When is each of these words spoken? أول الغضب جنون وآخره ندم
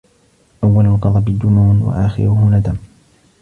أول 0.63 0.85
الغضب 0.85 1.39
جنون 1.39 1.81
وآخره 1.81 2.49
ندم 2.49 2.75